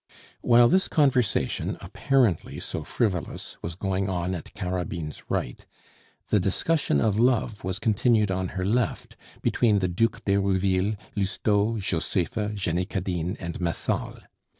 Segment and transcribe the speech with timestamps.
[0.41, 5.63] While this conversation, apparently so frivolous, was going on at Carabine's right,
[6.29, 12.49] the discussion of love was continued on her left between the Duc d'Herouville, Lousteau, Josepha,
[12.55, 14.17] Jenny Cadine, and Massol.